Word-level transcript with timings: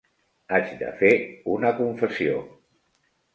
Haig 0.55 0.71
de 0.79 0.87
fer 1.01 1.11
una 1.57 1.73
confessió. 1.81 2.41